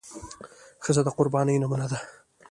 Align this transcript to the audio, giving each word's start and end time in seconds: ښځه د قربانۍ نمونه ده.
ښځه 0.83 1.01
د 1.05 1.09
قربانۍ 1.17 1.55
نمونه 1.61 1.85
ده. 1.91 1.99